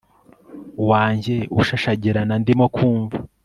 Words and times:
wanjye 0.89 1.35
ushahagirana 1.61 2.33
ndimo 2.41 2.65
kumva 2.75 3.17